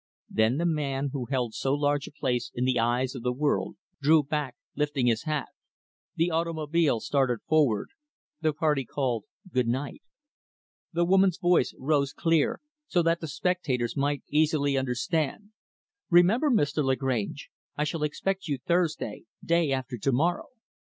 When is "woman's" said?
11.05-11.37